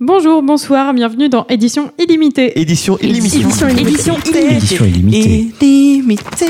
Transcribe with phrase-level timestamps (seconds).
[0.00, 2.60] Bonjour, bonsoir, bienvenue dans Édition illimitée.
[2.60, 3.38] Édition illimitée.
[3.40, 5.50] Édition Édition Édition illimitée.
[5.60, 6.46] illimitée.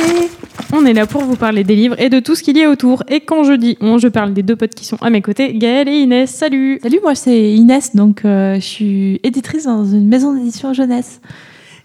[0.71, 2.69] On est là pour vous parler des livres et de tout ce qu'il y a
[2.69, 3.04] autour.
[3.08, 5.54] Et quand je dis on, je parle des deux potes qui sont à mes côtés,
[5.54, 6.30] Gaëlle et Inès.
[6.30, 11.22] Salut Salut, moi c'est Inès, donc euh, je suis éditrice dans une maison d'édition jeunesse.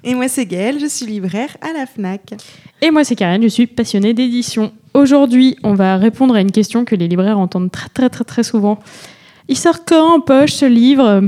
[0.04, 2.34] Et moi, c'est Gaëlle, je suis libraire à la FNAC.
[2.82, 4.74] Et moi c'est Karen, je suis passionnée d'édition.
[4.94, 8.44] Aujourd'hui, on va répondre à une question que les libraires entendent très très très très
[8.44, 8.80] souvent.
[9.48, 11.24] Il sort quand en poche ce livre?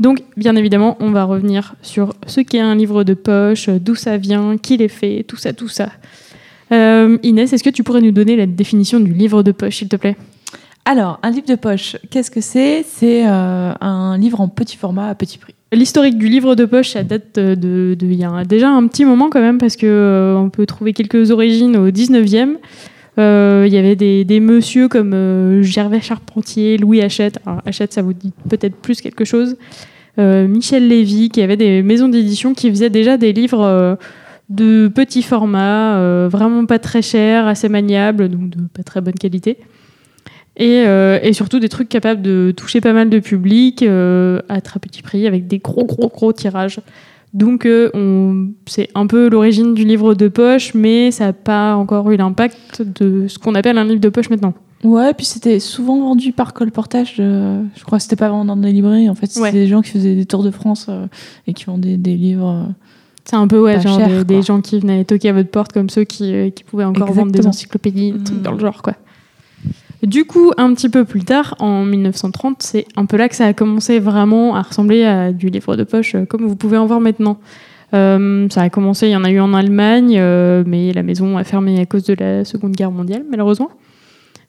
[0.00, 4.16] Donc, bien évidemment, on va revenir sur ce qu'est un livre de poche, d'où ça
[4.16, 5.90] vient, qui l'est fait, tout ça, tout ça.
[6.72, 9.88] Euh, Inès, est-ce que tu pourrais nous donner la définition du livre de poche, s'il
[9.88, 10.16] te plaît?
[10.84, 12.84] Alors, un livre de poche, qu'est-ce que c'est?
[12.88, 15.54] C'est euh, un livre en petit format à petit prix.
[15.72, 17.54] L'historique du livre de poche, ça date de,
[17.94, 20.66] de- il y a déjà un petit moment quand même, parce que euh, on peut
[20.66, 22.54] trouver quelques origines au 19e.
[23.18, 27.38] Euh, Il y avait des, des messieurs comme euh, Gervais Charpentier, Louis Hachette.
[27.44, 29.56] Alors, Hachette, ça vous dit peut-être plus quelque chose.
[30.18, 33.94] Euh, Michel Lévy, qui avait des maisons d'édition qui faisaient déjà des livres euh,
[34.48, 39.14] de petit format, euh, vraiment pas très chers, assez maniables, donc de pas très bonne
[39.14, 39.58] qualité.
[40.56, 40.84] Et,
[41.32, 45.46] surtout des trucs capables de toucher pas mal de public à très petit prix avec
[45.46, 46.80] des gros gros gros tirages.
[47.32, 52.10] Donc on- c'est un peu l'origine du livre de poche, mais ça n'a pas encore
[52.10, 54.52] eu l'impact de ce qu'on appelle un livre de poche maintenant.
[54.82, 57.16] Ouais, puis c'était souvent vendu par colportage.
[57.20, 59.10] euh, je crois que c'était pas vraiment dans des librairies.
[59.10, 59.52] En fait, c'était Ouais.
[59.52, 61.06] des gens qui faisaient des tours de France euh,
[61.46, 62.48] et qui vendaient des livres.
[62.48, 62.72] euh.
[63.26, 65.90] C'est un peu ouais, genre cher, des, gens qui venaient toquer à votre porte comme
[65.90, 68.42] ceux qui, qui pouvaient encore vendre des encyclopédies, des trucs Mm.
[68.42, 68.94] dans le genre quoi.
[70.02, 73.44] Du coup, un petit peu plus tard, en 1930, c'est un peu là que ça
[73.44, 77.00] a commencé vraiment à ressembler à du livre de poche, comme vous pouvez en voir
[77.00, 77.38] maintenant.
[77.92, 81.36] Euh, ça a commencé, il y en a eu en Allemagne, euh, mais la maison
[81.36, 83.68] a fermé à cause de la Seconde Guerre mondiale, malheureusement.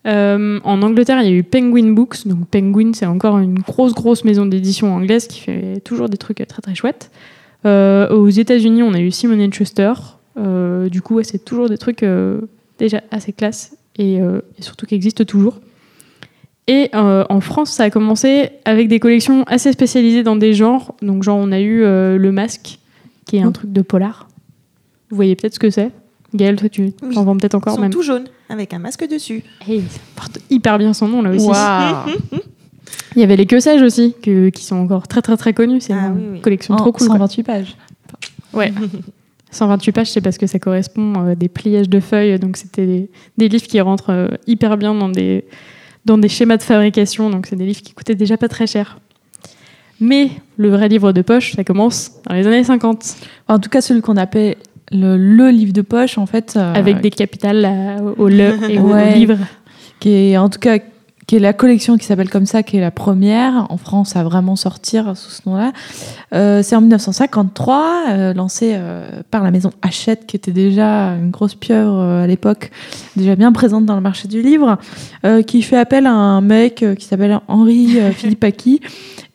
[0.07, 2.27] Euh, en Angleterre, il y a eu Penguin Books.
[2.27, 6.43] Donc Penguin, c'est encore une grosse, grosse maison d'édition anglaise qui fait toujours des trucs
[6.47, 7.11] très, très chouettes.
[7.65, 9.93] Euh, aux États-Unis, on a eu Simon Schuster.
[10.37, 12.03] Euh, du coup, ouais, c'est toujours des trucs
[12.79, 15.59] déjà assez classe et, et surtout qui existent toujours.
[16.67, 20.95] Et en France, ça a commencé avec des collections assez spécialisées dans des genres.
[21.01, 22.79] Donc, genre, on a eu Le Masque,
[23.25, 23.51] qui est un Oh.
[23.51, 24.27] truc de polar.
[25.09, 25.91] Vous voyez peut-être ce que c'est?
[26.33, 27.17] Gaëlle, toi, tu Oui.
[27.17, 27.89] en vends peut-être Ils encore sont même.
[27.91, 29.43] tout jaunes, avec un masque dessus.
[29.67, 31.47] Hey, ça porte hyper bien son nom là aussi.
[33.15, 35.81] Il y avait les que sais-je aussi, que- qui sont encore très très très connus.
[35.81, 36.41] C'est Ah une oui, oui.
[36.41, 37.07] collection trop cool.
[37.07, 37.15] quoi.
[37.17, 37.75] 128 pages.
[38.53, 38.73] Ouais.
[39.51, 42.39] 128 pages, c'est parce que ça correspond à des pliages de feuilles.
[42.39, 45.43] Donc c'était des, des livres qui rentrent euh, hyper bien dans des,
[46.05, 47.29] dans des schémas de fabrication.
[47.29, 48.99] Donc c'est des livres qui coûtaient déjà pas très cher.
[49.99, 53.15] Mais le vrai livre de poche, ça commence dans les années 50,
[53.49, 54.55] En tout cas, celui qu'on appelle
[54.91, 56.53] le, le livre de poche, en fait.
[56.57, 59.13] euh, avec des capitales là, au le et au Ouais.
[59.15, 59.37] livre.
[59.99, 60.77] qui est en tout cas
[61.27, 64.23] qui est la collection qui s'appelle comme ça, qui est la première en France à
[64.23, 65.71] vraiment sortir sous ce nom-là.
[66.33, 71.29] Euh, c'est en 1953, euh, lancé euh, par la maison Hachette, qui était déjà une
[71.29, 72.71] grosse pieuvre euh, à l'époque,
[73.15, 74.77] déjà bien présente dans le marché du livre,
[75.23, 78.81] euh, qui fait appel à un mec euh, qui s'appelle Henri euh, Philippaki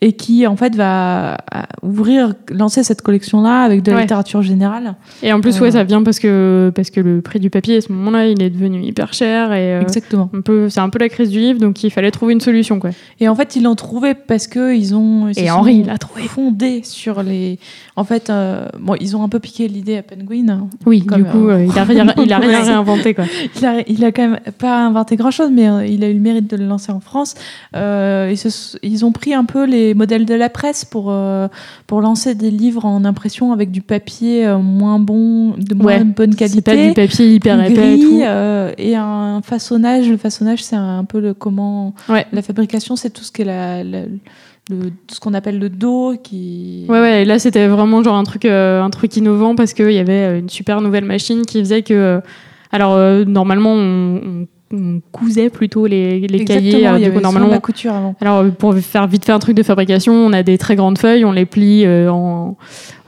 [0.01, 1.37] et qui en fait va euh,
[1.81, 4.03] ouvrir, lancer cette collection-là avec de la Ouais.
[4.03, 4.95] littérature générale.
[5.23, 5.61] Et en plus, Euh.
[5.63, 8.41] ouais, ça vient parce que, parce que le prix du papier à ce moment-là, il
[8.43, 9.53] est devenu hyper cher.
[9.53, 10.29] Et, euh, Exactement.
[10.69, 12.79] c'est un peu la crise du livre, donc il fallait trouver une solution.
[12.79, 12.91] Quoi.
[13.19, 15.29] Et en fait, ils l'ont trouvé parce que ils ont.
[15.29, 16.23] ils Et Henri l'a trouvé.
[16.27, 17.57] Fondé sur les.
[17.95, 20.47] En fait, euh, bon, ils ont un peu piqué l'idée à Penguin.
[20.49, 20.67] hein.
[20.85, 23.15] Oui, du coup, il a rien, il a rien réinventé.
[23.15, 23.23] Quoi.
[23.59, 26.19] Il a, il a quand même pas inventé grand chose, mais il a eu le
[26.19, 27.33] mérite de le lancer en France.
[27.73, 31.47] Ils, se- ils ont pris un peu les modèles de la presse pour, euh,
[31.87, 36.03] pour lancer des livres en impression avec du papier euh, moins bon, de moins Ouais,
[36.03, 36.61] bonne C'est qualité.
[36.61, 38.09] pas du papier hyper épais et tout.
[38.17, 40.09] gris, euh, et un façonnage.
[40.09, 41.93] Le façonnage, c'est un peu le comment.
[42.09, 42.25] Ouais.
[42.31, 44.05] La fabrication, c'est tout ce qui est la, la-
[44.69, 46.85] le, tout ce qu'on appelle le dos qui.
[46.89, 49.91] Ouais, ouais, et là c'était vraiment genre un truc, euh, un truc innovant parce qu'il
[49.93, 52.19] y avait une super nouvelle machine qui faisait que.
[52.73, 56.87] alors, euh, normalement, on, on- on cousait plutôt les, les cahiers.
[56.87, 58.15] euh, il y avait normalement, la couture avant.
[58.19, 61.23] Alors, pour faire vite fait un truc de fabrication, on a des très grandes feuilles,
[61.25, 62.57] on les plie euh, en,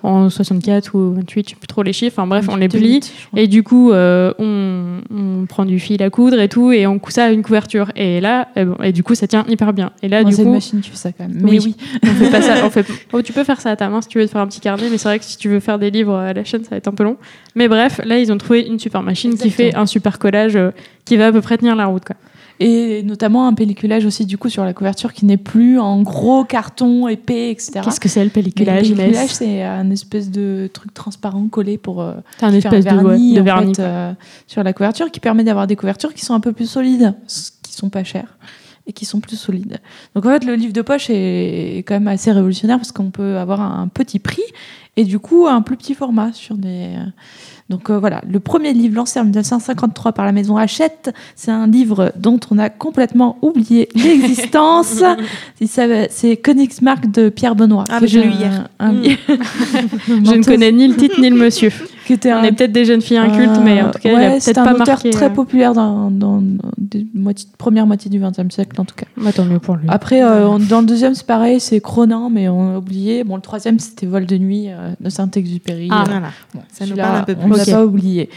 [0.04, 2.16] en 64 ou 28, je sais plus trop les chiffres.
[2.18, 3.00] Enfin bref, on les plie.
[3.36, 7.00] Et du coup, euh, on, on prend du fil à coudre et tout, et on
[7.00, 7.92] coud ça à une couverture.
[7.96, 9.92] Et là, eh bon, et du coup, ça tient hyper bien.
[10.01, 11.38] Et là, du coup, une machine qui fait ça quand même.
[11.42, 11.60] Mais Oui.
[11.63, 11.75] oui.
[12.04, 12.56] on fait pas ça.
[12.66, 12.86] On fait...
[13.13, 14.60] Oh, tu peux faire ça à ta main si tu veux te faire un petit
[14.60, 16.72] carnet, mais c'est vrai que si tu veux faire des livres à la chaîne, ça
[16.72, 17.18] va être un peu long.
[17.56, 20.72] Mais bref, là, ils ont trouvé une super machine qui fait un super collage euh,
[21.06, 22.06] qui va à peu près tenir la route.
[22.06, 22.16] Quoi.
[22.61, 26.44] Et notamment un pelliculage aussi du coup sur la couverture qui n'est plus en gros
[26.44, 27.79] carton épais, etc.
[27.85, 32.01] Qu'est-ce que c'est le pelliculage, le pelliculage, c'est un espèce de truc transparent collé pour
[32.01, 33.75] euh, un de, ouais, vernis, de en vernis.
[33.75, 33.85] fait, quoi.
[33.85, 34.13] euh,
[34.45, 37.15] sur la couverture qui permet d'avoir des couvertures qui sont un peu plus solides,
[37.63, 38.38] qui sont pas chères
[38.88, 39.77] et qui sont plus solides.
[40.13, 43.38] Donc en fait, le livre de poche est quand même assez révolutionnaire parce qu'on peut
[43.38, 44.44] avoir un petit prix
[44.97, 46.89] et du coup un plus petit format sur des.
[47.69, 51.68] Donc euh, voilà, le premier livre lancé en 1953 par la maison Hachette, c'est un
[51.68, 55.04] livre dont on a complètement oublié l'existence.
[56.10, 57.83] C'est Königsmark de Pierre Benoît.
[57.89, 58.68] Ah, l'ai eu un- hier.
[58.80, 59.01] un Mm.
[59.01, 59.19] livre-
[60.07, 61.71] Je ne connais ni le titre ni le monsieur.
[62.09, 64.09] Qui était On un est peut-être des jeunes filles incultes, Euh, mais en tout cas,
[64.09, 68.19] il ouais, un auteur très euh, populaire dans, dans, dans des moitié- première moitié du
[68.19, 69.06] XXe siècle en tout cas.
[69.15, 69.85] bah, tant mieux pour lui.
[69.89, 73.23] Après, euh, on- dans le deuxième, c'est pareil, c'est Cronin, mais on a oublié.
[73.23, 75.89] Bon, le troisième, c'était Vol de nuit euh, de Saint-Exupéry.
[75.91, 76.03] Ah.
[76.07, 76.29] Voilà.
[76.56, 77.71] bon, Ça nous parle un peu On ne l'a plus.
[77.73, 78.29] pas oublié.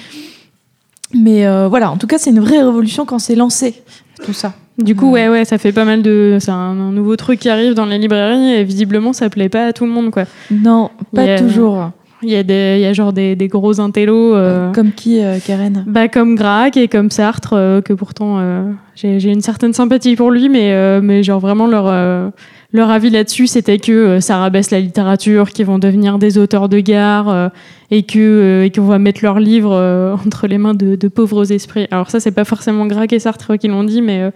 [1.15, 3.83] Mais voilà, en tout cas, c'est une vraie révolution quand c'est lancé,
[4.25, 4.55] tout ça.
[4.79, 6.39] Du coup, ouais, ouais, ça fait pas mal de.
[6.41, 9.67] C'est un, un nouveau truc qui arrive dans les librairies et visiblement, ça plaît pas
[9.67, 10.25] à tout le monde, quoi.
[10.51, 11.91] Non, pas toujours.
[12.25, 14.35] Il y a des, il y a genre des, des gros intellos.
[14.35, 15.85] euh, Comme qui, euh, Karen?
[15.87, 20.15] Bah, comme Grac et comme Sartre, euh, que pourtant euh, j'ai j'ai une certaine sympathie
[20.15, 22.31] pour lui, mais, euh, mais genre vraiment leur, euh,
[22.73, 26.79] leur avis là-dessus, c'était que ça rabaisse la littérature, qu'ils vont devenir des auteurs de
[26.79, 27.49] gare euh,
[27.91, 31.09] et que euh, et qu'on va mettre leurs livres euh, entre les mains de, de
[31.09, 31.89] pauvres esprits.
[31.91, 34.31] Alors ça, c'est pas forcément Grac et Sartre qui l'ont dit, mais euh,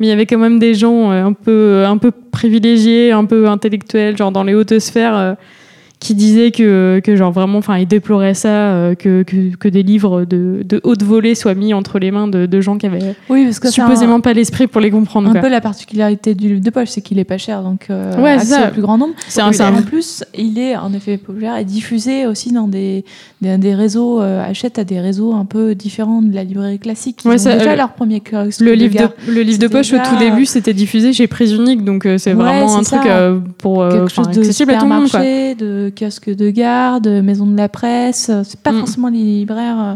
[0.00, 3.24] mais il y avait quand même des gens euh, un peu un peu privilégiés, un
[3.26, 5.36] peu intellectuels, genre dans les hautes sphères.
[6.00, 9.82] Qui disaient que, que genre vraiment, enfin, ils déploraient ça, euh, que, que, que des
[9.82, 13.16] livres de, de haute volée soient mis entre les mains de, de gens qui avaient
[13.28, 15.28] Oui, parce que c'est un, supposément pas l'esprit pour les comprendre.
[15.28, 15.40] un quoi.
[15.40, 18.30] peu la particularité du livre de poche, c'est qu'il est pas cher, donc euh, Ouais,
[18.30, 19.14] accès au plus grand nombre.
[19.28, 23.04] C'est un, En plus, il est en effet populaire et diffusé aussi dans des,
[23.42, 27.20] des, des réseaux, euh, achète à des réseaux un peu différents de la librairie classique.
[27.24, 28.22] Ils Ouais, ont ça, déjà euh, leur premier
[28.60, 28.94] le livre
[29.26, 32.18] de, le livre de poche au tout début c'était diffusé chez Prise Unique donc euh,
[32.18, 33.00] c'est Ouais, vraiment un truc
[33.58, 35.20] pour accessible à tout le monde quoi.
[35.20, 38.30] de kiosque de gare, de maison de la presse.
[38.44, 38.78] C'est pas Mm.
[38.80, 39.94] forcément les libraires euh,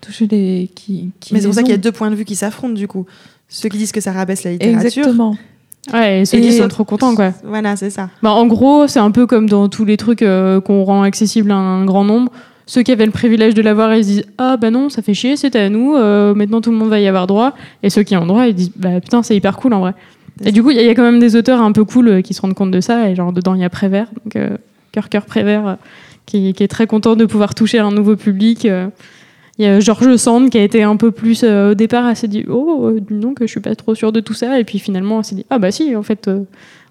[0.00, 2.24] touchés les qui, qui Mais c'est pour ça qu'il y a deux points de vue
[2.24, 3.06] qui s'affrontent du coup.
[3.48, 4.86] Ceux qui disent que ça rabaisse la littérature.
[5.02, 5.36] Exactement.
[5.92, 7.32] Ouais, et ceux qui Et- sont trop contents quoi.
[7.44, 8.08] Voilà, c'est ça.
[8.22, 11.50] Bah, en gros, c'est un peu comme dans tous les trucs euh, qu'on rend accessible
[11.50, 12.30] à un grand nombre.
[12.66, 15.14] Ceux qui avaient le privilège de l'avoir, ils se disent Ah bah non, ça fait
[15.14, 17.54] chier, c'était à nous, euh, maintenant tout le monde va y avoir droit.
[17.82, 19.94] Et ceux qui ont droit, ils disent Bah putain, c'est hyper cool en vrai.
[20.44, 21.84] Et du coup, il y, a- il y a quand même des auteurs un peu
[21.84, 23.10] cool euh, qui se rendent compte de ça.
[23.10, 24.56] Et genre, dedans, il y a Prévert, donc euh,
[24.92, 25.74] Cœur Cœur Prévert, euh,
[26.26, 28.64] qui, qui est très content de pouvoir toucher un nouveau public.
[28.66, 28.88] euh.
[29.58, 32.16] Il y a Georges Sand qui a été un peu plus euh, au départ, elle
[32.16, 34.58] s'est dit Oh, dis donc, je suis pas trop sûre de tout ça.
[34.58, 36.26] Et puis finalement, elle s'est dit Ah bah si, en fait.
[36.28, 36.40] euh,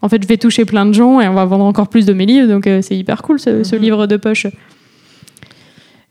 [0.03, 2.13] en fait, je vais toucher plein de gens et on va vendre encore plus de
[2.13, 3.81] mes livres, donc euh, c'est hyper cool ce, ce Mhm.
[3.81, 4.45] livre de poche.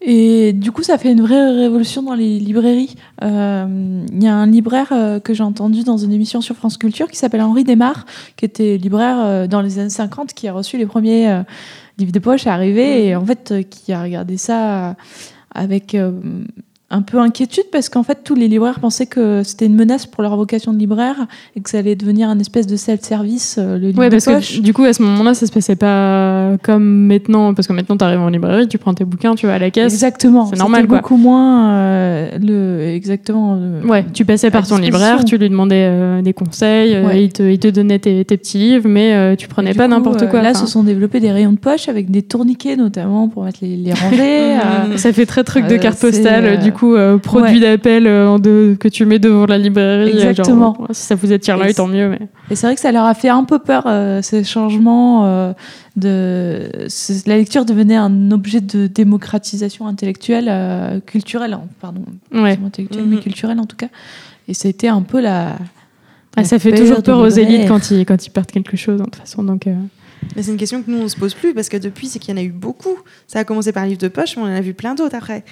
[0.02, 2.94] Et du coup, ça fait une vraie révolution dans les librairies.
[3.22, 6.78] Euh, Il y a un libraire euh, que j'ai entendu dans une émission sur France
[6.78, 8.06] Culture qui s'appelle Henri Desmar,
[8.36, 11.42] qui était libraire euh, dans les années 50, qui a reçu les premiers
[11.98, 14.96] livres de poche arrivés et en fait qui a regardé ça
[15.54, 15.94] avec
[16.92, 20.22] un peu inquiétude parce qu'en fait tous les libraires pensaient que c'était une menace pour
[20.24, 23.88] leur vocation de libraire et que ça allait devenir un espèce de self-service, euh, le
[23.88, 24.56] livre Ouais, de parce poche.
[24.56, 27.96] que du coup, à ce moment-là, ça se passait pas comme maintenant, parce que maintenant,
[27.96, 29.92] tu arrives en librairie, tu prends tes bouquins, tu vas à la caisse.
[29.92, 30.98] Exactement, c'est normal, quoi.
[30.98, 33.54] beaucoup moins euh, le exactement.
[33.54, 37.24] le- Ouais, tu passais par ton libraire, tu lui demandais euh, des conseils, euh, Ouais.
[37.24, 40.42] il, te, il te donnait tes, tes petits livres, mais tu prenais pas n'importe quoi.
[40.42, 43.76] Là, se sont développés des rayons de poche avec des tourniquets notamment pour mettre les,
[43.76, 44.56] les rangées.
[44.96, 47.60] Ça fait très truc de carte postale, du coup, euh, produit ouais.
[47.60, 50.10] d'appel euh, que tu mets devant la librairie.
[50.12, 50.74] euh, Exactement.
[50.78, 52.08] genre, si ça vous attire l'œil, tant mieux.
[52.08, 52.20] Mais...
[52.50, 55.24] Et c'est vrai que ça leur a fait un peu peur, euh, ces changements.
[55.26, 55.52] euh,
[55.96, 56.68] de...
[57.26, 62.02] La lecture devenait un objet de démocratisation intellectuelle, euh, culturelle, hein, pardon.
[62.32, 62.58] Ouais.
[62.64, 63.22] intellectuelle, mais Mhm.
[63.22, 63.88] culturelle en tout cas.
[64.48, 65.56] Et ça a été un peu la.
[66.36, 69.04] Ah, ça fait toujours peur aux élites quand ils, quand ils perdent quelque chose, de
[69.04, 69.42] toute façon.
[69.42, 69.74] Donc, euh,
[70.36, 72.30] Mais c'est une question que nous, on se pose plus parce que depuis, c'est qu'il
[72.34, 72.96] y en a eu beaucoup.
[73.26, 75.44] Ça a commencé par livre de poche, mais on en a vu plein d'autres après.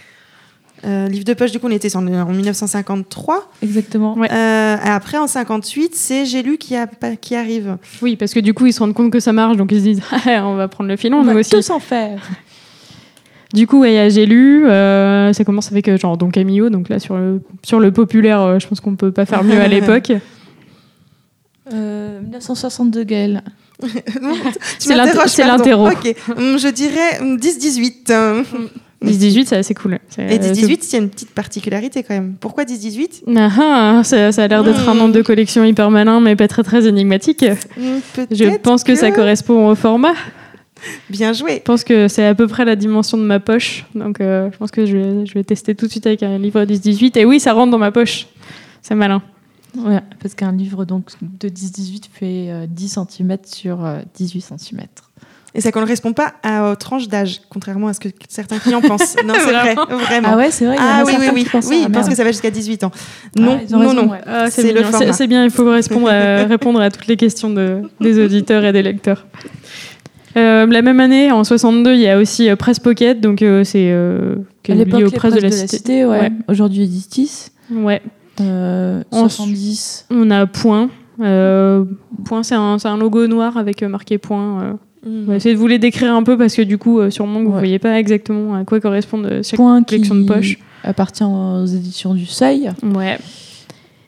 [0.85, 3.51] Euh, livre de poche, du coup, on était en, en 1953.
[3.63, 4.17] Exactement.
[4.17, 4.31] Ouais.
[4.31, 6.87] Euh, après, en 58, c'est J'ai lu qui, a-
[7.21, 7.79] qui arrive.
[8.01, 9.85] Oui, parce que du coup, ils se rendent compte que ça marche, donc ils se
[9.85, 11.51] disent Ah, on va prendre le filon, On nous va aussi.
[11.51, 12.21] tous en faire.
[13.55, 14.67] Du coup, ouais, il y a J'ai lu.
[14.69, 18.43] euh, ça commence avec euh, genre Don Camillo, donc là, sur le, sur le populaire,
[18.43, 20.13] euh, je pense qu'on peut pas faire mieux à l'époque.
[21.73, 23.43] Euh, 1962, Gaël.
[24.79, 25.57] C'est l'inter- m'interroges, c'est pardon.
[25.65, 25.89] l'interro.
[25.89, 28.13] Ok, Hum, je dirais hum, 10-18.
[29.05, 29.09] Euh.
[29.09, 29.95] 10-18, c'est assez cool.
[30.19, 32.35] Et euh, 10-18, il y a une petite particularité quand même.
[32.41, 36.21] Pourquoi 10-18 Ah, ah, ça, ça a l'air d'être un nombre de collection hyper malin,
[36.21, 37.45] mais pas très très énigmatique.
[37.77, 38.01] Hum,
[38.31, 40.15] Je pense que, ça correspond au format.
[41.11, 41.57] Bien joué.
[41.57, 43.85] Je pense que c'est à peu près la dimension de ma poche.
[43.95, 46.39] Donc euh, je pense que je vais, je vais tester tout de suite avec un
[46.39, 47.19] livre 10-18.
[47.19, 48.27] Et oui, ça rentre dans ma poche.
[48.83, 49.23] C'est malin.
[49.77, 54.81] Ouais, parce qu'un livre donc de 10-18 fait euh, 10 cm sur euh, 18 cm.
[55.55, 59.17] Et ça correspond pas à aux tranches d'âge, contrairement à ce que certains clients pensent.
[59.27, 60.29] Non, c'est vrai, vraiment.
[60.33, 60.77] Ah ouais, c'est vrai.
[60.77, 61.45] il y en Ah a oui, oui, oui.
[61.51, 61.67] pensent.
[61.69, 62.91] Oui, Ah, ils pensent que ça va jusqu'à 18 ans.
[63.37, 64.11] Non, non, raison, non.
[64.11, 64.21] ouais.
[64.27, 65.13] Ah, C'est le bien, format.
[65.13, 68.73] c'est- bien, il faut répondre à, répondre à toutes les questions de, des auditeurs et
[68.73, 69.27] des lecteurs.
[70.37, 73.65] Euh, la même année, en 62, il y a aussi euh, Presse Pocket, donc euh,
[73.65, 74.37] c'est euh,
[74.69, 76.05] lié les aux presses de la cité.
[76.05, 76.21] ouais.
[76.21, 76.33] Ouais.
[76.49, 77.49] Aujourd'hui, Editis.
[77.73, 78.03] Ouais.
[78.41, 80.07] Euh, En- 70.
[80.11, 80.91] On a Point.
[81.21, 81.85] Euh,
[82.27, 84.79] point, c'est un, un logo noir avec euh, marqué Point.
[85.07, 85.09] Euh.
[85.09, 85.23] Mm.
[85.25, 87.41] On va essayer de vous les décrire un peu parce que du coup, euh, sûrement
[87.41, 87.59] que vous Ouais.
[87.59, 90.59] voyez pas exactement à quoi correspondent euh, chaque Point collection qui de poche.
[90.85, 92.71] appartient aux éditions du Seuil.
[92.95, 93.19] Ouais.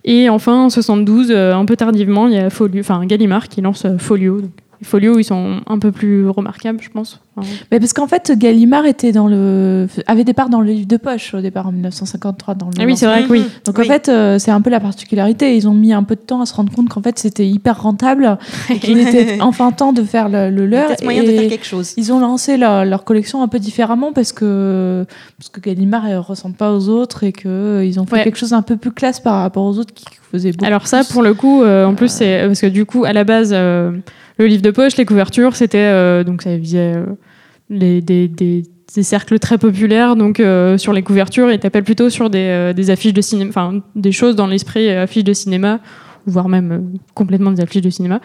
[0.04, 3.60] Et enfin, en 72, euh, un peu tardivement, il y a Folio, enfin Gallimard qui
[3.60, 4.40] lance euh, Folio.
[4.40, 7.20] Donc, les Folio, ils sont un peu plus remarquables, je pense.
[7.36, 9.86] Enfin, Mais parce qu'en fait, Gallimard était dans le...
[10.06, 12.54] avait des parts dans le livre de poche au départ en 1953.
[12.54, 13.44] Dans le Ah oui, c'est vrai que oui.
[13.66, 13.84] Donc Oui.
[13.84, 15.56] en fait, euh, c'est un peu la particularité.
[15.56, 17.82] Ils ont mis un peu de temps à se rendre compte qu'en fait, c'était hyper
[17.82, 18.38] rentable
[18.70, 20.86] et qu'il était enfin temps de faire le, le Il y leur.
[20.88, 21.92] peut-être moyen de faire quelque chose.
[21.96, 25.04] Ils ont lancé leur, leur collection un peu différemment parce que,
[25.38, 28.24] parce que Gallimard ne ressemble pas aux autres et qu'ils ont fait Ouais.
[28.24, 31.04] quelque chose un peu plus classe par rapport aux autres qui faisaient beaucoup Alors ça,
[31.04, 31.12] plus.
[31.12, 33.92] pour le coup, euh, en plus, c'est parce que du coup, à la base, euh,
[34.40, 38.62] le livre de poche, les couvertures, c'était euh, donc ça visait euh, des,
[39.02, 40.16] cercles très populaires.
[40.16, 44.12] Donc euh, sur les couvertures, ils t'appellent plutôt sur des, affiches de cinéma, enfin des
[44.12, 45.80] choses dans l'esprit affiches de cinéma,
[46.26, 48.20] voire même complètement des affiches de cinéma.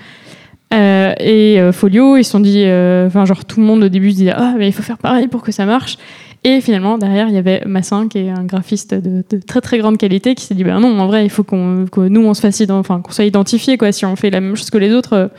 [0.71, 4.33] Et Folio, ils se sont dit, enfin genre tout le monde au début se disait
[4.35, 5.97] ah mais il faut faire pareil pour que ça marche.
[6.43, 9.97] Et finalement derrière il y avait Massin qui est un graphiste de, très très grande
[9.97, 12.41] qualité qui s'est dit bah non en vrai il faut qu'on que nous on se
[12.41, 15.31] fasse enfin soit identifié quoi si on fait la même chose que les autres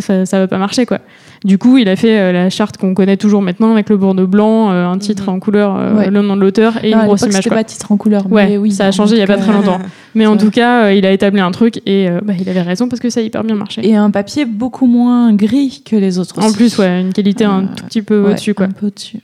[0.00, 0.98] ça ça va pas marcher quoi.
[1.44, 4.26] Du coup il a fait euh, la charte qu'on connaît toujours maintenant avec le bordeaux
[4.26, 5.34] blanc, euh, un titre Mhm.
[5.34, 6.10] en couleur, euh, Ouais.
[6.10, 8.30] le nom de l'auteur et Non, une grosse image C'était pas titre en couleur.
[8.30, 9.78] Ouais, mais oui, ça a changé il y a pas très longtemps.
[10.14, 13.00] Mais en tout cas il a établi un truc et bah, il avait raison parce
[13.00, 13.86] que ça a hyper bien marché.
[13.86, 16.38] Et un papier beaucoup moins gris que les autres.
[16.38, 16.56] En aussi.
[16.56, 18.66] plus ouais une qualité un tout petit peu Ouais, au-dessus quoi.
[18.66, 19.18] Un peu au-dessus.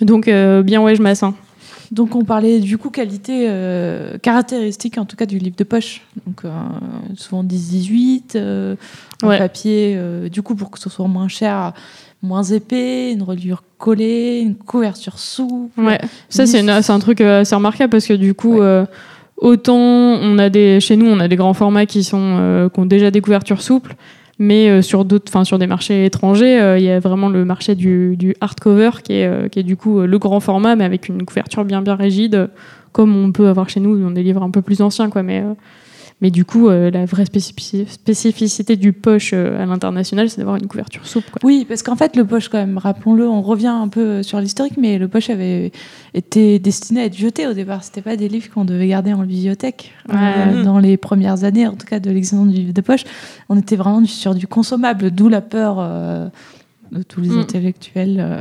[0.00, 1.34] Donc euh, bien ouais je Massin.
[1.90, 6.02] Donc on parlait du coup qualité euh, caractéristique en tout cas du livre de poche.
[6.26, 6.50] Donc euh,
[7.16, 8.76] souvent 10-18, euh,
[9.22, 9.38] Ouais.
[9.38, 11.72] papier euh, du coup pour que ce soit moins cher,
[12.22, 15.78] moins épais, une reliure collée, une couverture souple.
[15.80, 18.84] Ouais, ça c'est un truc assez remarquable parce que du coup, Ouais.
[19.36, 22.86] autant on a des chez nous on a des grands formats qui sont qui ont
[22.86, 23.94] déjà des couvertures souples,
[24.40, 27.44] mais euh, sur d'autres, enfin sur des marchés étrangers, euh, il y a vraiment le
[27.44, 31.08] marché du, hardcover qui est euh, qui est du coup le grand format mais avec
[31.08, 32.48] une couverture bien bien rigide,
[32.92, 35.44] comme on peut avoir chez nous dans des livres un peu plus anciens quoi, mais
[36.22, 40.56] mais du coup, euh, la vraie spécifici- spécificité du poche euh, à l'international, c'est d'avoir
[40.56, 41.30] une couverture souple.
[41.30, 41.40] Quoi.
[41.44, 44.76] Oui, parce qu'en fait, le poche, quand même, rappelons-le, on revient un peu sur l'historique,
[44.76, 45.72] mais le poche avait
[46.14, 47.84] été destiné à être jeté au départ.
[47.84, 49.92] C'était pas des livres qu'on devait garder en bibliothèque.
[50.12, 53.04] Euh, dans les premières années, en tout cas, de l'existence du livre de poche,
[53.48, 56.28] on était vraiment sur du consommable, d'où la peur euh,
[56.92, 57.38] de tous les Mm.
[57.38, 58.40] intellectuels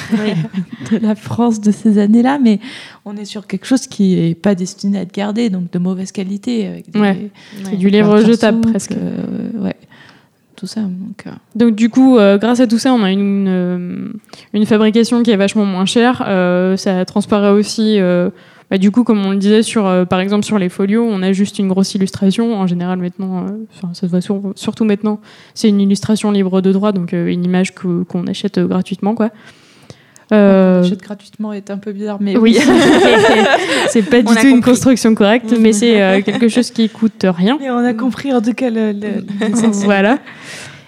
[0.90, 2.38] de la France de ces années-là.
[2.42, 2.58] Mais
[3.04, 6.12] on est sur quelque chose qui est pas destiné à être gardé, donc de mauvaise
[6.12, 6.66] qualité.
[6.66, 7.30] Avec des, Ouais.
[7.64, 8.92] C'est du livre jetable presque.
[8.92, 9.76] euh, ouais.
[10.56, 10.82] Tout ça.
[10.82, 14.12] Donc, euh, Donc du coup, euh, grâce à tout ça, on a une,
[14.52, 16.18] une fabrication qui est vachement moins chère.
[16.78, 17.98] Ça transparaît aussi,
[18.70, 21.20] bah, du coup, comme on le disait, sur, euh, par exemple sur les folios, on
[21.22, 22.54] a juste une grosse illustration.
[22.54, 23.48] En général, maintenant, euh,
[23.92, 25.20] ça se voit sur- surtout maintenant,
[25.52, 29.30] c'est une illustration libre de droit, donc euh, une image que- qu'on achète gratuitement, quoi.
[30.32, 32.56] Euh, achète gratuitement est un peu bizarre, mais oui,
[33.88, 37.24] c'est pas du On tout une construction correcte, mais c'est euh, quelque chose qui coûte
[37.24, 37.58] rien.
[37.60, 39.24] Mais on a compris en tout cas le, le-
[39.84, 40.18] voilà.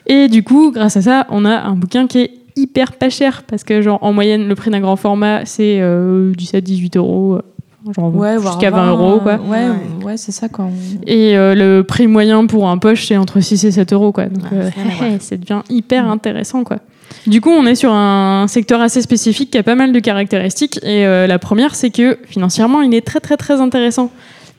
[0.06, 3.42] Et du coup, grâce à ça, on a un bouquin qui est hyper pas cher
[3.42, 7.92] parce que genre en moyenne le prix d'un grand format c'est euh, 17-18 euros, euh,
[7.96, 9.34] genre Ouais, voire jusqu'à 20 euros quoi.
[9.36, 10.04] Ouais, Ouais.
[10.06, 10.66] ouais, c'est ça quand.
[10.66, 14.12] on- Et euh, le prix moyen pour un poche c'est entre 6 et 7 euros
[14.12, 14.26] quoi.
[14.26, 14.70] Donc Ouais,
[15.02, 16.78] euh, ça devient hyper intéressant quoi.
[17.26, 20.78] Du coup, on est sur un secteur assez spécifique qui a pas mal de caractéristiques.
[20.82, 24.10] Et euh, la première, c'est que financièrement, il est très très très intéressant.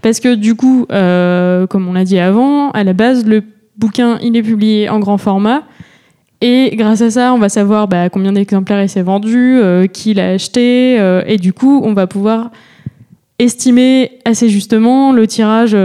[0.01, 3.43] Parce que du coup, euh, comme on l'a dit avant, à la base, le
[3.77, 5.63] bouquin, il est publié en grand format.
[6.41, 10.13] Et grâce à ça, on va savoir bah, combien d'exemplaires il s'est vendu, euh, qui
[10.13, 10.95] l'a acheté.
[11.27, 12.49] et du coup, on va pouvoir
[13.37, 15.75] estimer assez justement le tirage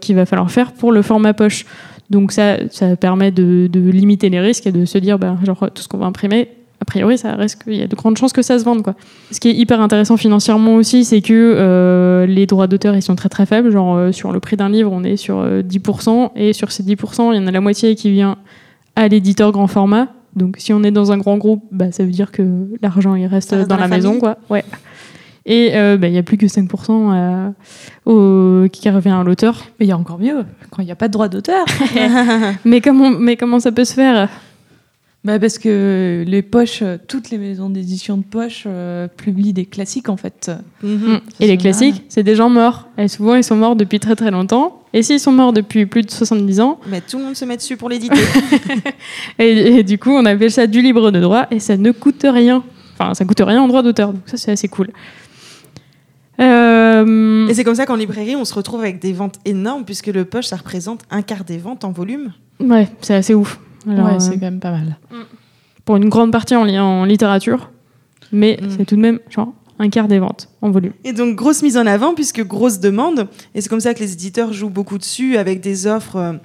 [0.00, 1.66] qu'il va falloir faire pour le format poche.
[2.12, 5.70] Donc ça, ça permet de, de limiter les risques et de se dire, bah, genre,
[5.74, 6.48] tout ce qu'on va imprimer,
[6.82, 8.82] a priori, ça reste qu'il y a de grandes chances que ça se vende.
[8.82, 8.94] Quoi.
[9.30, 13.16] Ce qui est hyper intéressant financièrement aussi, c'est que euh, les droits d'auteur, ils sont
[13.16, 13.70] très très faibles.
[13.70, 16.82] Genre, euh, sur le prix d'un livre, on est sur euh, 10%, et sur ces
[16.82, 18.36] 10%, il y en a la moitié qui vient
[18.94, 20.08] à l'éditeur grand format.
[20.36, 22.42] Donc si on est dans un grand groupe, bah, ça veut dire que
[22.82, 24.18] l'argent, il reste dans, dans la, la maison.
[24.18, 24.36] Quoi.
[24.50, 24.64] Ouais.
[25.46, 27.52] Et euh, bah, il n'y a plus que 5% à-
[28.10, 29.64] au- qui revient à l'auteur.
[29.80, 31.64] Mais il y a encore mieux quand il n'y a pas de droit d'auteur.
[32.64, 34.28] Mais comment, mais comment ça peut se faire?
[35.24, 39.66] Bah parce que les poches, euh, toutes les maisons d'édition de poche euh, publient des
[39.66, 40.50] classiques en fait.
[40.82, 40.90] Mhm.
[41.14, 41.20] Mm.
[41.38, 42.88] Et les classiques, c'est des gens morts.
[42.98, 44.82] Et souvent, ils sont morts depuis très très longtemps.
[44.92, 47.56] Et s'ils sont morts depuis plus de 70 ans, Mais tout le monde se met
[47.56, 48.18] dessus pour l'éditer.
[49.38, 52.26] et, et du coup, on appelle ça du libre de droit et ça ne coûte
[52.28, 52.62] rien.
[52.98, 54.12] Enfin, ça coûte rien en droit d'auteur.
[54.12, 54.88] Donc ça, c'est assez cool.
[56.42, 60.08] Euh, Et c'est comme ça qu'en librairie, on se retrouve avec des ventes énormes, puisque
[60.08, 62.32] le poche, ça représente un quart des ventes en volume.
[62.60, 63.58] ouais, c'est assez ouf.
[63.88, 64.96] Alors, ouais, euh, c'est quand même pas mal.
[65.84, 67.70] pour une grande partie en, li- en littérature,
[68.30, 68.66] mais Mm.
[68.76, 70.92] c'est tout de même genre un quart des ventes en volume.
[71.02, 73.26] Et donc, grosse mise en avant, puisque grosse demande.
[73.54, 76.36] Et c'est comme ça que les éditeurs jouent beaucoup dessus, avec des offres.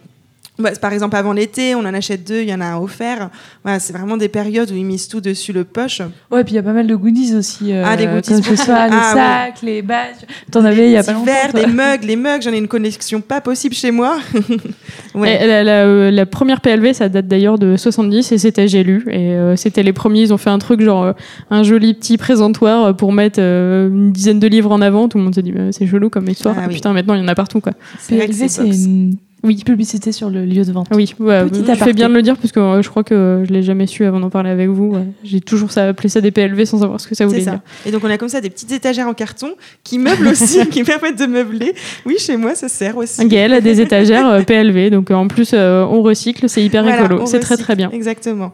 [0.59, 3.29] Bah, par exemple, avant l'été, on en achète deux, il y en a un offert.
[3.63, 6.01] Voilà, c'est vraiment des périodes où ils misent tout dessus le poche.
[6.31, 7.71] Ouais, puis il y a pas mal de goodies aussi.
[7.73, 9.13] euh, Ah, des goodies Que ce soit les Ah,
[9.53, 10.25] sacs, les badges.
[10.51, 11.25] T'en avais il y a pas longtemps.
[11.25, 11.59] verres, toi.
[11.61, 14.17] les mugs, les mugs, j'en ai une collection pas possible chez moi.
[15.15, 15.43] ouais.
[15.43, 18.83] Et la, la- euh, la première PLV, ça date d'ailleurs de 70 et c'était J'ai
[18.83, 19.05] lu.
[19.09, 21.13] Et euh, c'était les premiers, ils ont fait un truc genre euh,
[21.49, 25.07] un joli petit présentoir pour mettre une dizaine de livres en avant.
[25.07, 26.55] Tout le monde s'est dit, bah, c'est chelou comme histoire.
[26.57, 26.73] Ah oui.
[26.75, 27.73] Putain, maintenant il y en a partout quoi.
[28.07, 29.63] PLV, c'est une Oui.
[29.63, 30.87] publicité sur le lieu de vente.
[30.93, 33.53] Oui, ouais, je fais bien de le dire parce que euh, je crois que je
[33.53, 34.93] l'ai jamais su avant d'en parler avec vous.
[34.95, 35.05] ouais.
[35.23, 37.51] J'ai toujours ça, appelé ça des PLV sans savoir ce que ça voulait ça.
[37.51, 37.59] dire.
[37.85, 39.49] Et donc on a comme ça des petites étagères en carton
[39.83, 41.73] qui meublent aussi, qui permettent de meubler.
[42.05, 43.25] Oui, chez moi, ça sert aussi.
[43.27, 46.83] Gaëlle a des étagères euh, PLV, donc euh, en plus euh, on recycle, c'est hyper
[46.83, 47.89] Voilà, écolo, c'est très très bien.
[47.91, 48.53] Exactement.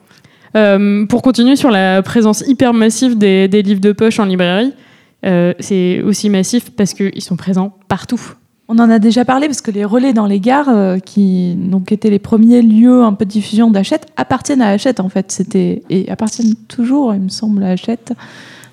[0.56, 4.72] Euh, pour continuer sur la présence hyper massive des, des livres de poche en librairie,
[5.26, 8.22] euh, c'est aussi massif parce qu'ils sont présents partout.
[8.70, 11.92] On en a déjà parlé parce que les relais dans les gares, euh, qui donc
[11.92, 15.32] étaient les premiers lieux un peu de diffusion d'Hachette, appartiennent à Hachette en fait.
[15.32, 18.14] C'était et appartiennent toujours, il me semble, à Hachette.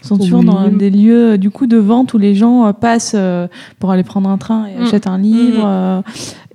[0.03, 3.13] Ils sont toujours dans des lieux du coup de vente où les gens euh, passent
[3.15, 3.49] euh,
[3.81, 4.83] pour aller prendre un train et Mm.
[4.85, 5.63] achètent un livre.
[5.67, 6.01] euh,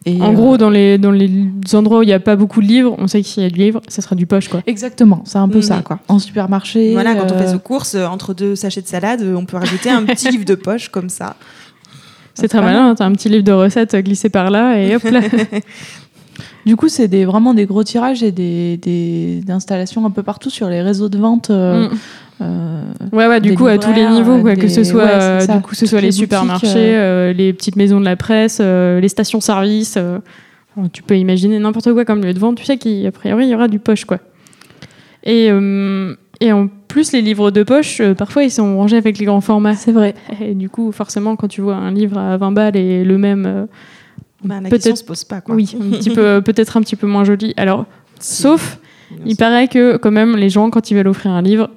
[0.08, 1.30] et, En euh, gros, dans les, dans les
[1.74, 3.60] endroits où il n'y a pas beaucoup de livres, on sait qu'il y a du
[3.60, 4.62] livre, ça sera du poche quoi.
[4.66, 5.64] exactement, c'est un peu Mm.
[5.64, 6.00] ça quoi.
[6.08, 6.94] En supermarché.
[6.94, 9.46] Voilà, quand on euh, passe aux courses, euh, entre deux sachets de salade, euh, on
[9.46, 11.36] peut rajouter un petit livre de poche comme ça.
[12.36, 15.04] C'est très malin, hein, t'as un petit livre de recettes glissé par là et hop
[15.04, 15.22] là.
[16.66, 20.50] Du coup, c'est des, vraiment des gros tirages et des, des, installations un peu partout
[20.50, 21.52] sur les réseaux de vente.
[21.52, 21.92] euh, Mm.
[22.42, 22.82] euh,
[23.14, 25.62] Ouais, ouais, du coup, à tous les niveaux, quoi, que ce soit, ouais, euh, du
[25.62, 26.68] coup, ce soit les, supermarchés,
[26.98, 29.96] euh, les petites maisons de la presse, euh, les stations-service.
[29.98, 30.18] euh,
[30.92, 32.58] tu peux imaginer n'importe quoi comme lieu de vente.
[32.58, 34.18] Tu sais qu'a priori, il y aura du poche, quoi.
[35.24, 39.18] Et, euh, et en plus, les livres de poche, euh, parfois, ils sont rangés avec
[39.18, 39.76] les grands formats.
[39.76, 40.14] c'est vrai.
[40.42, 43.46] Et du coup, forcément, quand tu vois un livre à 20 balles et le même,
[43.46, 43.66] euh,
[44.44, 45.42] Ben, la Peut-être- question se pose pas.
[45.42, 45.56] Quoi.
[45.56, 47.54] oui, un petit peu, peut-être un petit peu moins joli.
[47.58, 47.86] Alors,
[48.20, 48.44] Si.
[48.44, 48.80] sauf,
[49.26, 51.70] il paraît que quand même, les gens, quand ils veulent offrir un livre,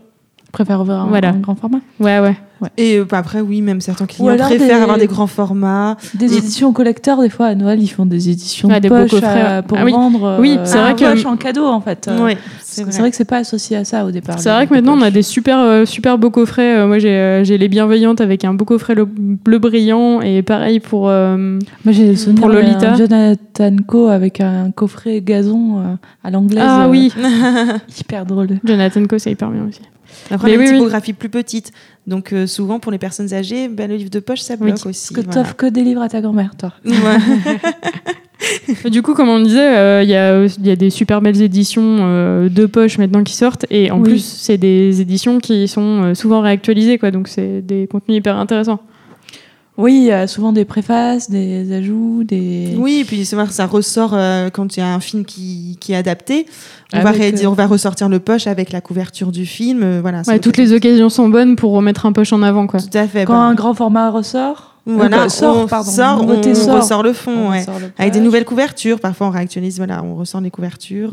[0.47, 1.29] Je préfère ouvrir un, Voilà.
[1.31, 1.81] un grand format.
[2.01, 2.37] ouais, ouais.
[2.77, 5.97] Et euh, bah, après, oui, même certains clients préfèrent des- avoir des grands formats.
[6.15, 8.89] Des Et- éditions collecteurs, des fois à Noël, ils font des éditions Ouais, de des
[8.89, 9.63] beaux poche euh, ouais.
[9.63, 9.93] pour Ah oui.
[9.93, 10.39] vendre.
[10.41, 12.09] Oui, euh, c'est un vrai que- poche en cadeau en fait.
[12.09, 14.39] Euh, Oui, C'est vrai que c'est pas associé à ça au départ.
[14.39, 16.79] C'est les vrai que maintenant on a des super euh, super beaux coffrets.
[16.79, 20.43] Euh, moi j'ai euh, j'ai les bienveillantes avec un beau coffret le- bleu brillant et
[20.43, 21.37] pareil pour euh,
[21.85, 22.95] Moi j'ai le souvenir pour Lolita.
[22.95, 25.83] Jonathan Co avec un coffret gazon euh,
[26.23, 26.63] à l'anglaise.
[26.67, 27.13] ah euh, oui
[27.99, 28.61] Hyper drôle.
[28.65, 29.81] Jonathan Co c'est hyper bien aussi.
[30.31, 30.77] Après, a oui, une oui.
[30.79, 31.73] typographie plus petite.
[32.09, 34.87] Donc, euh, souvent, pour les personnes âgées, ben, le livre de poche, ça Oui, bloque
[34.87, 35.13] aussi.
[35.15, 35.43] Parce que voilà.
[35.43, 36.73] t'offres que des livres à ta grand-mère, toi.
[36.85, 36.93] Ouais.
[38.91, 41.43] Du coup comme on disait euh, il y a il y a des super belles
[41.43, 44.11] éditions euh, de poche maintenant qui sortent et en Oui.
[44.11, 48.37] plus c'est des éditions qui sont euh, souvent réactualisées quoi donc c'est des contenus hyper
[48.37, 48.79] intéressants.
[49.79, 52.75] Oui, il y a souvent des préfaces, des ajouts, des.
[52.77, 55.25] Oui, et puis c'est vrai que ça ressort euh, quand il y a un film
[55.25, 56.47] qui, qui est adapté.
[56.93, 59.83] On, va euh, on va ressortir le poche avec la couverture du film.
[59.85, 62.81] euh, voilà, Ouais, toutes les occasions sont bonnes pour remettre un poche en avant quoi.
[62.81, 63.25] Tout à fait.
[63.25, 64.75] Quand bah, un grand format ressort.
[64.85, 65.91] voilà, euh, sort, on pardon.
[65.91, 66.77] sort, on, sort.
[66.81, 67.63] ressort le fond, on ouais.
[67.63, 68.99] sort le Avec des nouvelles couvertures.
[68.99, 71.13] Parfois, on réactualise, voilà, on ressort les couvertures.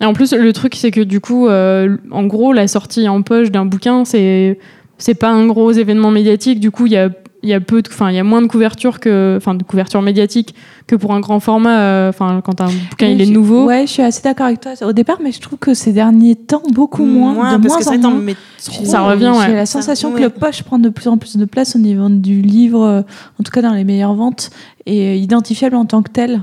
[0.00, 3.22] Et en plus, le truc, c'est que du coup, euh, en gros, la sortie en
[3.22, 4.58] poche d'un bouquin, c'est
[4.98, 6.58] c'est pas un gros événement médiatique.
[6.58, 7.10] Du coup, il y a
[7.42, 9.62] il y a peu, de- enfin, il y a moins de couverture que, enfin, de
[9.62, 10.54] couverture médiatique
[10.86, 11.78] que pour un grand format.
[11.80, 13.64] euh, Enfin, quand un bouquin il est je- nouveau.
[13.66, 16.34] Ouais, je suis assez d'accord avec toi au départ, mais je trouve que ces derniers
[16.36, 17.56] temps, beaucoup moins.
[17.56, 18.34] de parce moins que en ça, moins.
[18.64, 18.84] trop.
[18.84, 19.46] Ça revient, ouais.
[19.46, 20.22] J'ai la Ça, sensation que ouais.
[20.22, 23.00] le poche prend de plus en plus de place au niveau du livre, euh,
[23.40, 24.50] en tout cas dans les meilleures ventes,
[24.86, 26.42] et euh, identifiable en tant que tel.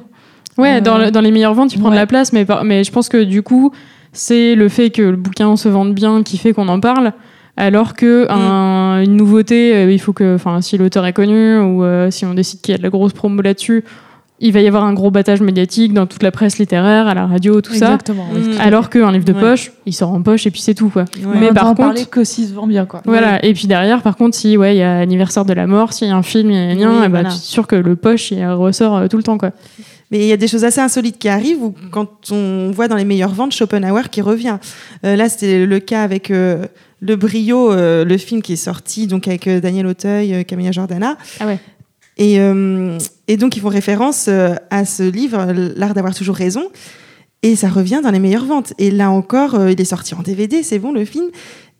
[0.57, 2.83] Ouais, Euh, dans, le- dans les meilleures ventes, il prend de la place, mais, mais
[2.83, 3.71] je pense que du coup,
[4.13, 7.13] c'est le fait que le bouquin se vende bien qui fait qu'on en parle.
[7.57, 11.83] Alors que un- une nouveauté, euh, il faut que, enfin, si l'auteur est connu ou
[11.83, 13.83] euh, si on décide qu'il y a de la grosse promo là-dessus,
[14.39, 17.25] il va y avoir un gros battage médiatique dans toute la presse littéraire, à la
[17.25, 18.27] radio, tout Exactement.
[18.31, 18.41] oui.
[18.41, 18.53] Mm.
[18.53, 18.61] ça.
[18.61, 19.39] Alors qu'un livre de Ouais.
[19.39, 21.05] poche, il sort en poche et puis c'est tout, quoi.
[21.25, 21.39] Ouais.
[21.39, 23.01] Mais on par en contre- parler que s'il se vend bien, quoi.
[23.05, 23.43] Voilà.
[23.43, 26.09] Et puis derrière, par contre, si ouais, il y a anniversaire de la mort, s'il
[26.09, 27.29] y a un film, il y a rien, Oui, eh ben, voilà.
[27.29, 29.49] tu es sûr que le poche, il ressort euh, tout le temps, quoi.
[30.11, 32.95] Mais il y a des choses assez insolites qui arrivent où, quand on voit dans
[32.95, 34.57] les meilleures ventes Schopenhauer qui revient.
[35.03, 36.63] Euh, là, c'était le cas avec euh,
[36.99, 40.71] Le Brio, euh, le film qui est sorti donc avec euh, Daniel Auteuil, euh, Camilla
[40.71, 41.17] Jordana.
[41.39, 41.59] Ah ouais.
[42.17, 46.63] Et, euh, et donc, ils font référence à ce livre, L'art d'avoir toujours raison.
[47.43, 48.73] Et ça revient dans les meilleures ventes.
[48.79, 51.25] Et là encore, il est sorti en DVD, c'est bon le film.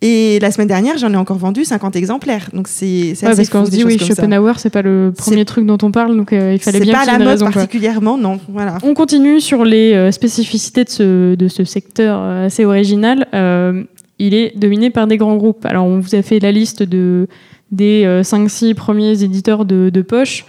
[0.04, 2.50] Et la semaine dernière, j'en ai encore vendu 50 exemplaires.
[2.54, 3.98] Donc c'est c'est Ouais, parce qu'on se dit, oui.
[3.98, 6.84] Schopenhauer, c'est pas le premier C'est- truc dont on parle, donc euh, il fallait C'est
[6.84, 7.46] bien pas y ait la mode raison.
[7.46, 7.54] quoi.
[7.56, 8.40] particulièrement, non.
[8.50, 8.78] Voilà.
[8.84, 13.26] On continue sur les euh, spécificités de ce, de ce secteur assez original.
[13.34, 13.84] Euh,
[14.20, 15.66] il est dominé par des grands groupes.
[15.66, 17.28] Alors, on vous a fait la liste de,
[17.72, 20.46] des 5-6 premiers éditeurs de, de poche.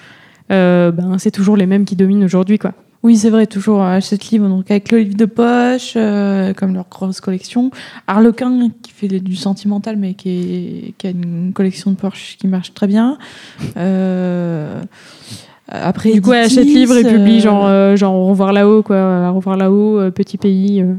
[0.50, 2.58] Euh, ben, c'est toujours les mêmes qui dominent aujourd'hui.
[2.58, 2.72] quoi.
[3.04, 6.86] Oui, c'est vrai, toujours Hachette Livre, donc avec le livre de poche, euh, comme leur
[6.90, 7.70] grosse collection.
[8.08, 12.48] Harlequin, qui fait du sentimental, mais qui, est- qui a une collection de poche qui
[12.48, 13.16] marche très bien.
[13.76, 14.82] Euh,
[15.68, 19.28] après, Du coup, achète livre et publie euh, genre, euh, genre Au revoir là-haut, quoi.
[19.30, 20.94] Au revoir là-haut, euh, Petit Pays, euh,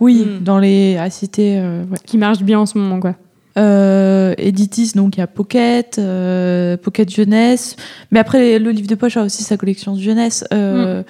[0.00, 0.44] Oui, Mm.
[0.44, 1.58] dans les à citer.
[1.58, 1.98] euh, ouais.
[2.04, 3.00] qui marche bien en ce moment.
[3.00, 3.14] quoi.
[3.56, 7.76] Euh, Editis, donc il y a Pocket, euh, Pocket Jeunesse.
[8.10, 10.44] Mais après, le livre de poche a aussi sa collection de jeunesse.
[10.52, 11.02] Euh,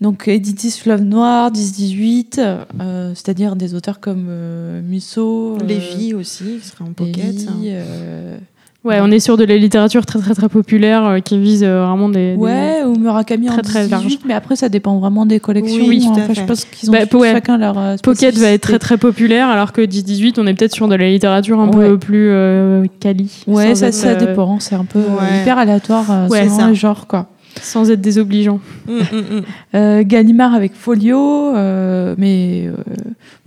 [0.00, 2.38] Donc Editis Fleuve Noir, 10-18,
[2.80, 7.16] euh, c'est-à-dire des auteurs comme euh, Musso, euh, Lévi aussi, qui sera en pocket.
[7.16, 8.38] Lévy, hein.
[8.82, 11.84] Ouais, on est sur de la littérature très très très populaire euh, qui vise euh,
[11.84, 14.18] vraiment des, des- Ouais, ou Murakami en Très, très 10-18, large.
[14.26, 15.84] mais après ça dépend vraiment des collections.
[15.86, 16.34] Oui, Enfin, fait.
[16.34, 17.32] je pense qu'ils ont Bah, ouais.
[17.32, 20.72] chacun leur euh, Pocket va être très très populaire, alors que 10-18, on est peut-être
[20.74, 21.88] sur de la littérature un Ouais.
[21.88, 23.30] peu plus euh, quali.
[23.46, 24.58] Ouais, ça, être, ça euh, dépend.
[24.60, 25.42] C'est un peu Ouais.
[25.42, 26.68] hyper aléatoire euh, Ouais, selon ça.
[26.68, 27.26] le genre, quoi.
[27.60, 28.60] Sans être désobligeant.
[28.88, 29.00] Mm, mm,
[29.38, 29.42] mm.
[29.74, 32.74] Euh, Gallimard avec Folio, euh, mais euh,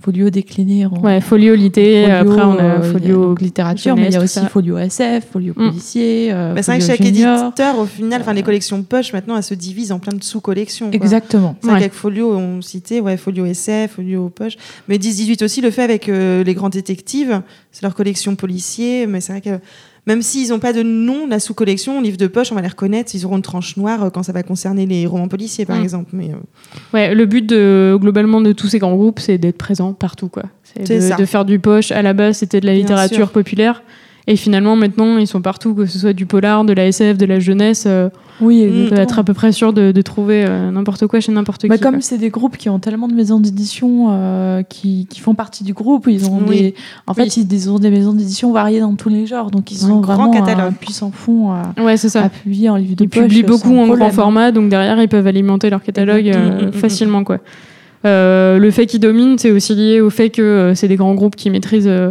[0.02, 4.12] Folio décliné en Ouais, folio lité, folio, après on a euh, folio littérature, mais il
[4.12, 4.46] y a aussi ça.
[4.48, 5.68] Folio SF, Folio Mm.
[5.68, 7.44] policier, euh, Bah, c'est vrai que chaque junior.
[7.46, 10.90] éditeur, au final, enfin les collections poche, maintenant, elles se divisent en plein de sous-collections.
[10.92, 11.56] Exactement.
[11.60, 11.80] C'est vrai Ouais.
[11.80, 14.56] qu'avec Folio, on citait ouais, Folio SF, Folio Poche.
[14.88, 17.42] Mais 10-18 aussi le fait avec euh, les grands détectives.
[17.70, 19.06] C'est leur collection policier.
[19.06, 19.58] Mais c'est vrai que
[20.06, 23.12] même s'ils n'ont pas de nom, la sous-collection, livre de poche, on va les reconnaître.
[23.14, 25.82] Ils auront une tranche noire euh, quand ça va concerner les romans policiers, par Mm.
[25.82, 26.10] exemple.
[26.12, 26.36] Mais, euh,
[26.92, 30.28] Ouais, le but de, globalement de tous ces grands groupes, c'est d'être présent partout.
[30.28, 30.44] quoi.
[30.62, 31.16] C'est C'est ça.
[31.16, 31.90] de, de faire du poche.
[31.92, 33.30] À la base, c'était de la Bien littérature sûr.
[33.32, 33.82] populaire.
[34.26, 37.26] Et finalement, maintenant, ils sont partout, que ce soit du polar, de la SF, de
[37.26, 37.84] la jeunesse.
[37.86, 38.08] euh,
[38.40, 38.66] Oui, Mm.
[38.66, 39.00] on peut exactement.
[39.02, 41.82] être à peu près sûr de, de trouver euh, n'importe quoi chez n'importe Bah, qui.
[41.82, 45.62] comme c'est des groupes qui ont tellement de maisons d'édition euh, qui, qui font partie
[45.64, 46.58] du groupe, ils ont Oui.
[46.60, 46.74] des,
[47.06, 47.46] en fait, Oui.
[47.48, 50.00] ils, ils ont des maisons d'édition variées dans tous les genres, donc ils Un ont
[50.00, 50.66] grand vraiment catalogue.
[50.68, 52.22] un puissant fond à, Ouais, c'est ça.
[52.24, 53.22] à publier en livre de Ils poche.
[53.22, 53.98] publient sans beaucoup en problème.
[53.98, 57.24] grand format, donc derrière, ils peuvent alimenter leur catalogue euh, Mm, mm, mm, facilement.
[57.24, 57.38] Quoi.
[58.04, 61.14] Euh, le fait qu'ils dominent, c'est aussi lié au fait que euh, c'est des grands
[61.14, 62.10] groupes qui maîtrisent euh,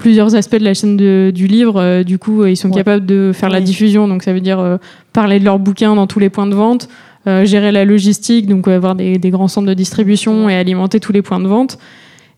[0.00, 1.78] plusieurs aspects de la chaîne de- du livre.
[1.80, 2.76] Euh, du coup, euh, ils sont Ouais.
[2.76, 4.78] capables de faire la diffusion, donc ça veut dire euh,
[5.12, 6.88] parler de leurs bouquins dans tous les points de vente,
[7.44, 11.20] gérer la logistique, donc avoir des, des grands centres de distribution et alimenter tous les
[11.22, 11.78] points de vente.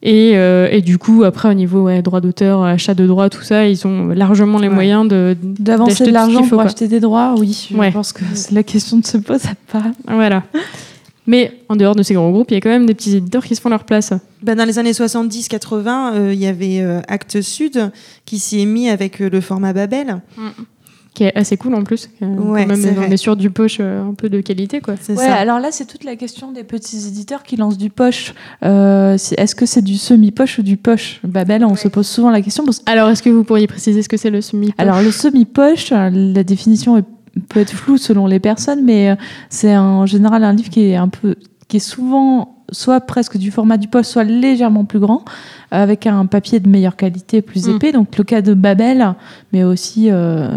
[0.03, 3.43] Et, euh, et du coup, après, au niveau ouais, droit d'auteur, achat de droits, tout
[3.43, 4.75] ça, ils ont largement les Ouais.
[4.75, 6.65] moyens de, D'avancer de l'argent pour quoi.
[6.65, 7.69] acheter des droits, oui.
[7.71, 7.93] Je Ouais.
[7.93, 9.85] pense que la question de se pose pas.
[10.09, 10.43] Voilà.
[11.27, 13.45] Mais en dehors de ces grands groupes, il y a quand même des petits éditeurs
[13.45, 14.13] qui se font leur place.
[14.43, 17.91] bah, dans les années 70-80, euh, il y avait euh, Actes Sud
[18.25, 20.21] qui s'y est mis avec euh, le format Babel.
[21.15, 22.09] Qui est assez cool en plus.
[22.23, 23.13] Euh, Ouais, quand même, on vrai.
[23.13, 24.81] est sur du poche euh, un peu de qualité.
[24.81, 24.95] quoi.
[24.99, 25.35] C'est Ouais, ça.
[25.35, 28.33] alors là, c'est toute la question des petits éditeurs qui lancent du poche.
[28.65, 32.41] Euh, Est-ce que c'est du semi-poche ou du poche Babel, on se pose souvent la
[32.41, 32.65] question.
[32.65, 35.91] Parce Alors, est-ce que vous pourriez préciser ce que c'est le semi Alors, le semi-poche,
[35.91, 37.05] la définition est-
[37.49, 39.17] peut être floue selon les personnes, mais euh,
[39.49, 41.37] c'est en général un livre qui est un peu,
[41.69, 45.25] qui est souvent soit presque du format du poche, soit légèrement plus grand,
[45.73, 47.77] avec un papier de meilleure qualité, plus Mm.
[47.77, 47.93] épais.
[47.93, 49.15] Donc, le cas de Babel,
[49.53, 50.49] mais aussi euh,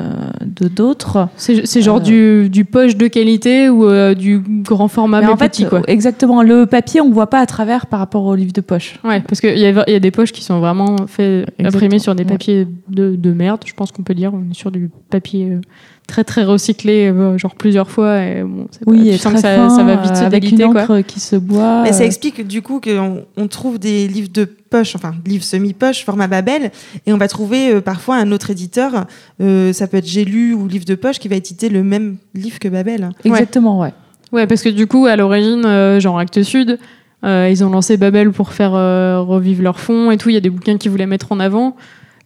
[0.45, 1.29] de d'autres.
[1.37, 2.43] C'est c'est genre Euh.
[2.43, 5.65] du, du poche de qualité ou euh, du grand format Mais mais en fait, petit,
[5.65, 5.81] quoi.
[5.87, 8.99] exactement, le papier, on voit pas à travers par rapport au livre de poche.
[9.03, 11.99] Ouais, parce qu'il y, a- il y a des poches qui sont vraiment fait, imprimées
[11.99, 12.29] sur des ouais.
[12.29, 14.33] papiers de, de merde, je pense qu'on peut dire.
[14.33, 15.61] On est sur du papier euh,
[16.07, 18.21] très très recyclé, genre plusieurs fois.
[18.21, 20.23] Et bon, c'est pas- Oui, tu et sens que ça, fin, ça va vite se
[20.23, 21.01] avec déliter, une quoi.
[21.03, 21.81] qui se boit.
[21.83, 26.03] Mais ça explique du coup qu'on on trouve des livres de poche, enfin livres semi-poche,
[26.03, 26.71] format Babel,
[27.05, 29.05] et on va trouver euh, parfois un autre éditeur,
[29.41, 32.17] euh, ça peut être J'ai lu ou Livre de poche, qui va éditer le même
[32.33, 33.09] livre que Babel.
[33.23, 33.93] Exactement, ouais.
[34.31, 36.79] Ouais, parce que du coup, à l'origine, euh, genre Actes Sud,
[37.23, 40.29] euh, ils ont lancé Babel pour faire euh, revivre leur fonds et tout.
[40.29, 41.75] Il y a des bouquins qu'ils voulaient mettre en avant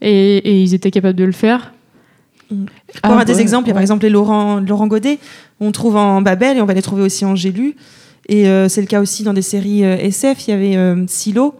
[0.02, 1.74] et, et ils étaient capables de le faire.
[2.50, 2.58] Pour
[3.04, 5.20] Ah, avoir des ouais, exemples, il y a par exemple les Laurent, Laurent Godet,
[5.60, 7.76] on trouve en Babel et on va les trouver aussi en J'ai lu.
[8.28, 10.48] Et euh, c'est le cas aussi dans des séries euh, SF.
[10.48, 11.56] Il y avait euh, Silo,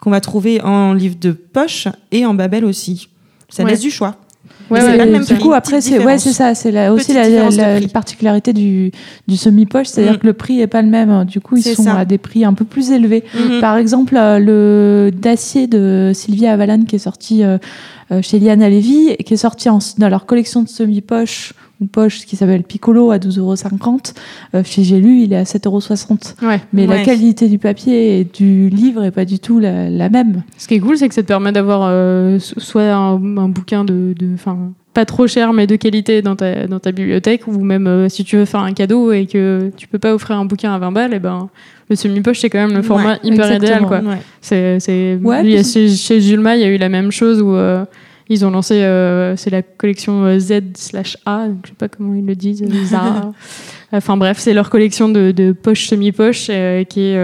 [0.00, 3.08] qu'on va trouver en livre de poche et en Babel aussi.
[3.48, 3.70] Ça Ouais.
[3.70, 4.16] laisse du choix.
[4.70, 6.54] Ouais, Mais c'est ouais, pas le même du prix, coup, après, c'est ouais, c'est ça.
[6.54, 8.92] C'est aussi la, particularité du,
[9.26, 10.18] du semi-poche, c'est-à-dire Mm.
[10.18, 11.24] que le prix est pas le même.
[11.24, 11.96] Du coup, ils sont ça.
[12.00, 13.24] à des prix un peu plus élevés.
[13.34, 13.60] Mhm.
[13.60, 17.56] Par exemple, euh, le d'acier de Sylvia Avalan qui est sorti euh,
[18.12, 21.54] euh, chez Liana Levy et qui est sorti en- dans leur collection de semi-poche
[21.86, 23.54] poche qui s'appelle Piccolo à 12,50 euros.
[24.64, 25.78] Chez J'ai lu, il est à 7,60 euros.
[26.50, 26.60] Ouais.
[26.72, 30.42] Mais la qualité du papier et du livre est pas du tout la, la même.
[30.56, 33.48] Ce qui est cool, c'est que ça te permet d'avoir euh, so- soit un, un
[33.48, 37.46] bouquin de, de, enfin, pas trop cher mais de qualité dans ta, dans ta bibliothèque,
[37.46, 40.36] ou même euh, si tu veux faire un cadeau et que tu peux pas offrir
[40.36, 41.48] un bouquin à 20 balles, et ben
[41.90, 44.00] le semi-poche c'est quand même le format Ouais, hyper idéal, quoi.
[44.00, 44.18] Ouais.
[44.40, 45.18] C'est.
[45.22, 47.84] Ouais, chez, chez Julma, il y a eu la même chose où euh,
[48.28, 51.88] ils ont lancé, euh, c'est la collection euh, Z slash A, donc je sais pas
[51.88, 53.32] comment ils le disent, euh, Zara.
[53.92, 56.46] enfin bref, c'est leur collection de, de poches semi-poches
[56.88, 57.16] qui est,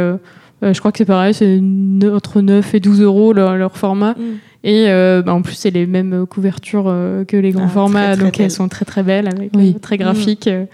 [0.63, 4.13] je crois que c'est pareil, c'est ne- entre 9 et 12 euros leur, leur format.
[4.13, 4.23] Mm.
[4.67, 4.87] Et
[5.25, 6.85] bah, en plus, c'est les mêmes couvertures
[7.29, 9.75] que les grands Ah, formats, très, très donc elles sont très très belles, avec, Oui.
[9.81, 10.47] très graphiques.
[10.47, 10.65] euh.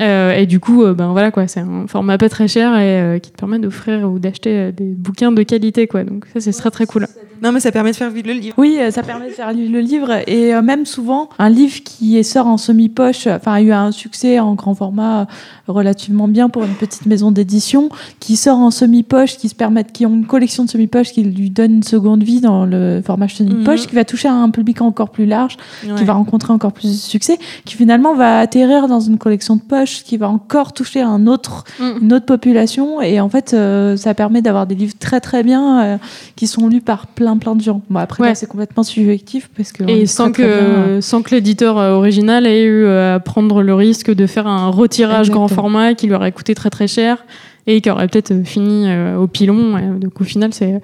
[0.00, 3.00] Euh, et du coup, euh, ben voilà quoi, c'est un format pas très cher et
[3.00, 6.04] euh, qui te permet d'offrir ou d'acheter euh, des bouquins de qualité quoi.
[6.04, 7.06] Donc ça c'est très très cool.
[7.40, 8.54] Non, mais ça permet de faire vivre le livre.
[8.58, 12.16] Oui, ça permet de faire lire le livre et euh, même souvent un livre qui
[12.18, 15.26] est sort en semi-poche, enfin a eu un succès en grand format
[15.68, 20.06] relativement bien pour une petite maison d'édition, qui sort en semi-poche, qui se permettent, qui
[20.06, 23.82] ont une collection de semi-poche qui lui donne une seconde vie dans le format semi-poche,
[23.82, 23.86] Mhm.
[23.86, 25.56] qui va toucher un public encore plus large,
[25.96, 29.62] qui va rencontrer encore plus de succès, qui finalement va atterrir dans une collection de
[30.04, 32.02] qui va encore toucher un autre Mm.
[32.02, 35.82] une autre population et en fait euh, ça permet d'avoir des livres très très bien
[35.84, 35.98] euh,
[36.36, 37.82] qui sont lus par plein plein de gens.
[37.90, 38.34] Bon après Ouais.
[38.34, 41.76] c'est complètement subjectif parce que Et sans très, très bien, euh, que, sans que l'éditeur
[41.76, 46.14] original ait eu à prendre le risque de faire un retirage grand format qui lui
[46.14, 47.24] aurait coûté très très cher
[47.66, 48.86] et qui aurait peut-être fini
[49.18, 49.76] au pilon.
[49.98, 50.80] Donc au final, c'est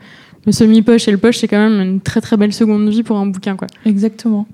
[0.47, 3.17] le semi-poche et le poche, c'est quand même une très très belle seconde vie pour
[3.17, 3.69] un bouquin quoi.
[3.87, 4.47] exactement.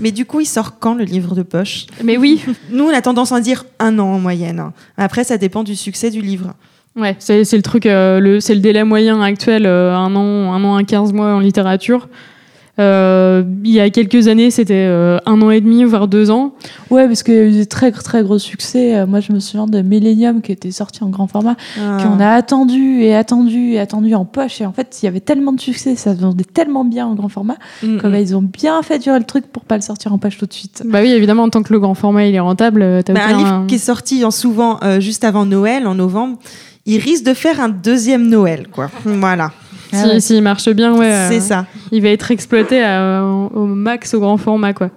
[0.00, 1.86] Mais du coup, il sort quand le livre de poche?
[2.04, 4.70] Mais oui, Nous, on a tendance à dire un an en moyenne.
[4.96, 6.54] Après, ça dépend du succès du livre.
[6.96, 10.64] Ouais, c'est le truc, euh, le, c'est le délai moyen actuel, euh, un an, un
[10.64, 12.08] an et 15 mois en littérature.
[12.78, 16.52] Euh, il y a quelques années, c'était euh, un an et demi, voire deux ans.
[16.90, 18.96] Ouais, parce qu'il y a eu des très très gros succès.
[18.96, 21.98] Euh, Moi, je me souviens de Millennium qui était sorti en grand format, Ah.
[22.02, 24.60] qu'on a attendu et attendu et attendu en poche.
[24.60, 27.14] Et en fait, il y avait tellement de succès, ça se vendait tellement bien en
[27.14, 28.10] grand format, Mm, que mm.
[28.12, 30.46] bah, ils ont bien fait durer le truc pour pas le sortir en poche tout
[30.46, 30.82] de suite.
[30.86, 33.36] Bah oui, évidemment, en tant que le grand format il est rentable, t'as Bah, un
[33.36, 36.38] livre qui est sorti en souvent euh, juste avant Noël, en novembre,
[36.86, 38.88] il risque de faire un deuxième Noël, quoi.
[39.04, 39.50] Voilà,
[39.90, 40.20] Si, Ah ouais.
[40.20, 41.66] s'il marche bien, ouais, euh, ça.
[41.92, 44.90] il va être exploité à- au, max au grand format, quoi.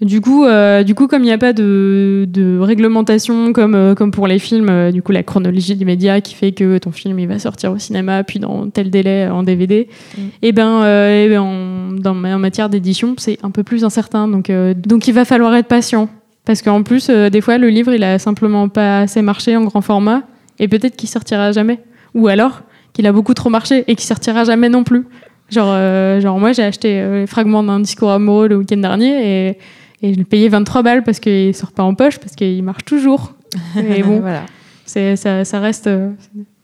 [0.00, 3.94] Du coup, euh, du coup, comme il n'y a pas de, de réglementation comme, euh,
[3.94, 6.90] comme pour les films, euh, du coup la chronologie des médias qui fait que ton
[6.90, 10.20] film il va sortir au cinéma puis dans tel délai en DVD, Mm.
[10.42, 14.26] et ben, euh, eh ben, en, dans, en matière d'édition c'est un peu plus incertain.
[14.28, 16.08] Donc, euh, donc il va falloir être patient
[16.44, 19.62] parce qu'en plus euh, des fois le livre il a simplement pas assez marché en
[19.62, 20.22] grand format
[20.58, 21.78] et peut-être qu'il sortira jamais.
[22.14, 22.62] Ou alors
[22.94, 25.04] qu'il a beaucoup trop marché et qu'il sortira jamais non plus.
[25.50, 29.48] Genre, euh, genre moi j'ai acheté euh, les fragments d'un discours amoureux le week-end dernier
[29.50, 29.58] et,
[30.00, 32.84] et je l'ai payé 23 balles parce qu'il sort pas en poche, parce qu'il marche
[32.86, 33.34] toujours.
[33.76, 34.46] Et bon, voilà.
[34.86, 36.10] c'est, ça, ça reste euh,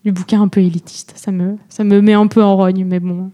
[0.05, 1.12] du bouquin un peu élitiste.
[1.16, 3.31] Ça me, ça me met un peu en rogne, mais bon.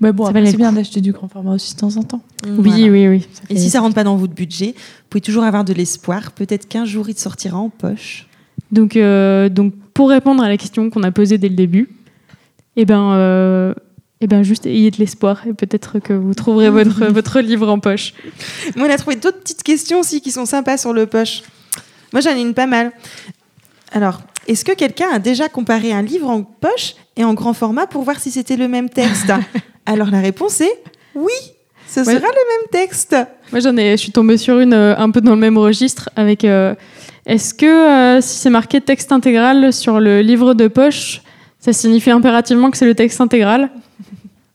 [0.00, 2.22] Mais bon, c'est bien d'acheter du grand format aussi de temps en temps.
[2.46, 2.76] Oui, Voilà.
[2.86, 3.28] oui, oui.
[3.50, 6.32] Et si ça rentre pas dans votre budget, vous pouvez toujours avoir de l'espoir.
[6.32, 8.26] Peut-être qu'un jour, il sortira en poche.
[8.72, 11.90] Donc, euh, donc, pour répondre à la question qu'on a posée dès le début,
[12.76, 13.74] eh ben, euh,
[14.20, 17.78] eh ben, juste ayez de l'espoir et peut-être que vous trouverez votre, votre livre en
[17.78, 18.14] poche.
[18.76, 21.42] Moi, on a trouvé d'autres petites questions aussi qui sont sympas sur le poche.
[22.12, 22.92] Moi, j'en ai une pas mal.
[23.92, 27.86] Alors, est-ce que quelqu'un a déjà comparé un livre en poche et en grand format
[27.86, 29.32] pour voir si c'était le même texte
[29.86, 30.82] Alors, la réponse est
[31.14, 31.32] oui,
[31.88, 32.04] ce Ouais.
[32.06, 33.16] sera le même texte.
[33.52, 36.10] Moi, j'en ai, je suis tombée sur une euh, un peu dans le même registre
[36.16, 36.44] avec.
[36.44, 36.74] euh,
[37.26, 41.22] Est-ce que euh, si c'est marqué texte intégral sur le livre de poche,
[41.66, 43.70] ça signifie impérativement que c'est le texte intégral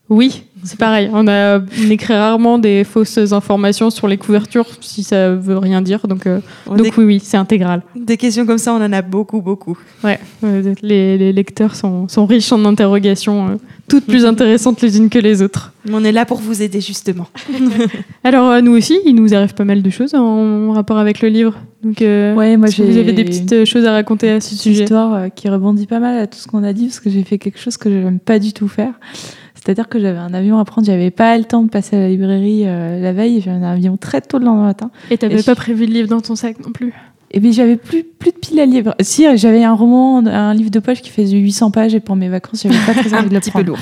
[0.08, 1.10] Oui, c'est pareil.
[1.12, 5.82] On, a, on écrit rarement des fausses informations sur les couvertures si ça veut rien
[5.82, 6.06] dire.
[6.08, 7.82] Donc, euh, On donc des, oui, oui, c'est intégral.
[7.94, 9.76] des questions comme ça, on en a beaucoup, beaucoup.
[10.02, 13.56] Ouais, euh, les, les lecteurs sont, sont riches en interrogations, euh,
[13.92, 15.72] toutes plus intéressantes les unes que les autres.
[15.92, 17.26] On est là pour vous aider, justement.
[18.24, 21.28] Alors, euh, nous aussi, il nous arrive pas mal de choses en rapport avec le
[21.28, 21.58] livre.
[21.82, 22.84] Donc, euh, Ouais, moi j'ai.
[22.84, 24.84] vous avez des petites euh, choses à raconter à ce sujet.
[24.84, 27.22] histoire euh, qui rebondit pas mal à tout ce qu'on a dit parce que j'ai
[27.24, 28.94] fait quelque chose que je n'aime pas du tout faire.
[29.54, 32.08] C'est-à-dire que j'avais un avion à prendre, j'avais pas le temps de passer à la
[32.08, 34.90] librairie euh, la veille, j'avais un avion très tôt le lendemain matin.
[35.10, 36.92] Et t'avais pas je- prévu de livre dans ton sac non plus.
[37.34, 38.94] Et puis j'avais plus plus de piles à livres.
[39.00, 42.28] Si j'avais un roman, un livre de poche qui faisait 800 pages et pour mes
[42.28, 43.68] vacances, j'avais pas très envie de le petit peu prendre.
[43.68, 43.78] lourd.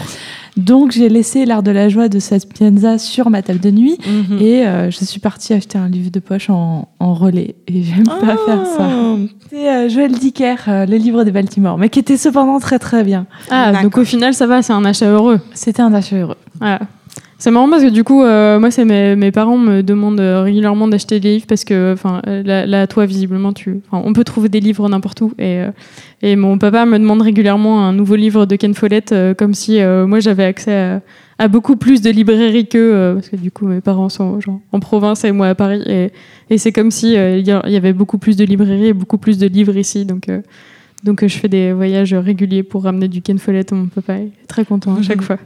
[0.57, 4.39] Donc j'ai laissé L'art de la joie de Sapienza sur ma table de nuit Mhm.
[4.41, 7.55] et euh, je suis partie acheter un livre de poche en, en relais.
[7.69, 8.89] Et j'aime pas faire ça.
[8.93, 9.19] Oh.
[9.51, 13.05] C'est euh, Joël Dicker, euh, Le livre de Baltimore, mais qui était cependant très très
[13.05, 13.27] bien.
[13.51, 15.41] Ah, donc au final, ça va, c'est un achat heureux.
[15.55, 16.37] C'était un achat heureux.
[16.61, 16.81] Voilà.
[17.41, 20.43] C'est marrant parce que du coup, euh, moi, c'est mes, mes parents me demandent euh,
[20.43, 24.25] régulièrement d'acheter des livres parce que, enfin, euh, là, là, toi, visiblement, tu, on peut
[24.25, 25.33] trouver des livres n'importe où.
[25.39, 25.71] Et, euh,
[26.21, 29.81] et mon papa me demande régulièrement un nouveau livre de Ken Follett, euh, comme si
[30.07, 31.01] moi, j'avais accès à,
[31.39, 34.79] à beaucoup plus de librairies qu'eux, parce que du coup, mes parents sont genre, en
[34.79, 35.83] province et moi à Paris.
[35.87, 36.11] Et,
[36.51, 39.47] et c'est comme si il y avait beaucoup plus de librairies et beaucoup plus de
[39.47, 40.05] livres ici.
[40.05, 40.29] Donc,
[41.05, 43.73] donc je fais des voyages réguliers pour ramener du Ken Follett.
[43.73, 45.23] Mon papa est très content à chaque Mhm.
[45.23, 45.39] fois.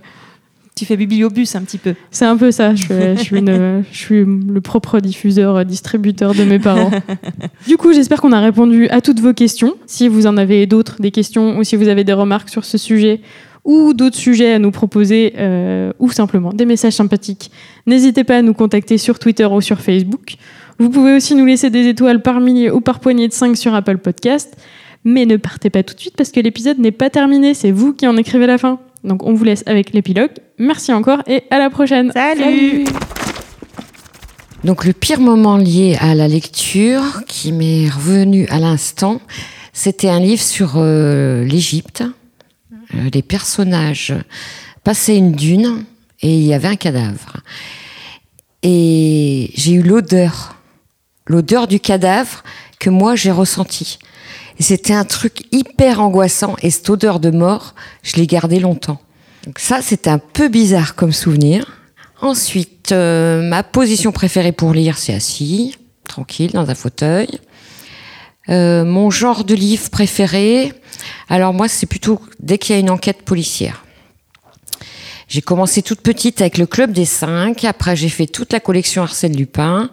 [0.76, 1.94] Tu fais bibliobus un petit peu.
[2.10, 2.74] C'est un peu ça.
[2.74, 6.90] Je suis, je suis une- je suis le propre diffuseur, distributeur de mes parents.
[7.68, 9.74] du coup, j'espère qu'on a répondu à toutes vos questions.
[9.86, 12.76] Si vous en avez d'autres, des questions, ou si vous avez des remarques sur ce
[12.76, 13.20] sujet,
[13.64, 17.50] ou d'autres sujets à nous proposer, euh, ou simplement des messages sympathiques,
[17.86, 20.34] n'hésitez pas à nous contacter sur Twitter ou sur Facebook.
[20.80, 23.74] Vous pouvez aussi nous laisser des étoiles par milliers ou par poignée de 5 sur
[23.74, 24.56] Apple Podcast.
[25.04, 27.92] Mais ne partez pas tout de suite parce que l'épisode n'est pas terminé, c'est vous
[27.92, 28.80] qui en écrivez la fin.
[29.04, 30.32] Donc on vous laisse avec l'épilogue.
[30.58, 32.10] Merci encore et à la prochaine.
[32.12, 32.84] Salut.
[34.64, 39.20] Donc le pire moment lié à la lecture qui m'est revenu à l'instant,
[39.74, 42.02] c'était un livre sur euh, l'Égypte.
[42.94, 44.14] Euh, les personnages
[44.82, 45.84] passaient une dune
[46.22, 47.36] et il y avait un cadavre.
[48.62, 50.56] Et j'ai eu l'odeur,
[51.26, 52.42] l'odeur du cadavre
[52.80, 53.98] que moi j'ai ressentie.
[54.60, 59.00] C'était un truc hyper angoissant et cette odeur de mort, je l'ai gardée longtemps.
[59.46, 61.80] Donc ça, c'était un peu bizarre comme souvenir.
[62.20, 65.76] Ensuite, euh, ma position préférée pour lire, c'est assis,
[66.08, 67.28] tranquille, dans un fauteuil.
[68.48, 70.72] Euh, mon genre de livre préféré,
[71.28, 73.84] alors moi, c'est plutôt dès qu'il y a une enquête policière.
[75.28, 79.02] J'ai commencé toute petite avec le Club des Cinq, après j'ai fait toute la collection
[79.02, 79.90] Arsène Lupin,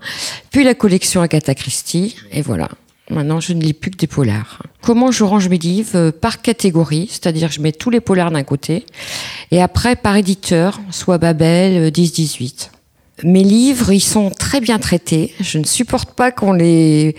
[0.52, 2.70] puis la collection Agatha Christie, et voilà.
[3.12, 4.64] Maintenant, je ne lis plus que des polars.
[4.82, 8.44] Comment je range mes livres Euh, Par catégorie, c'est-à-dire je mets tous les polars d'un
[8.44, 8.86] côté,
[9.52, 12.72] et après par éditeur, soit Babel, euh, 10-18.
[13.24, 15.34] Mes livres, ils sont très bien traités.
[15.42, 17.16] Je ne supporte pas qu'on les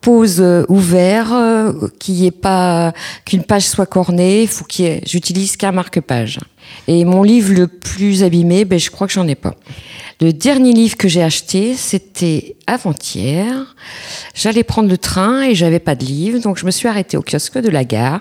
[0.00, 2.92] pose euh, ouverts, euh, qu'il y ait pas
[3.26, 4.46] qu'une page soit cornée.
[4.46, 6.38] Faut qu'il ait- j'utilise qu'un marque-page.
[6.86, 9.54] Et mon livre le plus abîmé, ben je crois que j'en ai pas.
[10.20, 13.74] Le dernier livre que j'ai acheté, c'était avant-hier.
[14.34, 17.22] J'allais prendre le train et j'avais pas de livre, donc je me suis arrêtée au
[17.22, 18.20] kiosque de la gare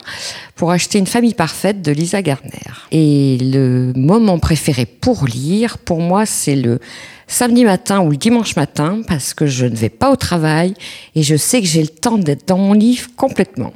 [0.56, 2.60] pour acheter Une famille parfaite de Lisa Gardner.
[2.92, 6.80] Et le moment préféré pour lire, pour moi, c'est le
[7.28, 10.74] samedi matin ou le dimanche matin parce que je ne vais pas au travail
[11.16, 13.74] et je sais que j'ai le temps d'être dans mon livre complètement.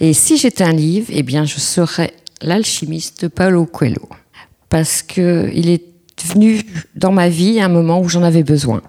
[0.00, 4.08] Et si j'étais un livre, eh bien, je serais l'alchimiste de Paulo Coelho
[4.68, 5.84] parce que il est
[6.24, 6.62] venu
[6.94, 8.82] dans ma vie à un moment où j'en avais besoin.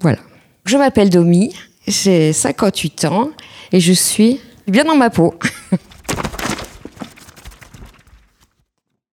[0.00, 0.18] Voilà.
[0.64, 1.54] Je m'appelle Domi,
[1.86, 3.30] j'ai 58 ans
[3.72, 5.34] et je suis bien dans ma peau.